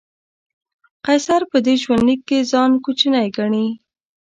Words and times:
قیصر 1.05 1.41
په 1.51 1.57
دې 1.65 1.75
ژوندلیک 1.83 2.21
کې 2.27 2.47
ځان 2.51 2.71
کوچنی 2.83 3.27
ګڼي. 3.37 3.67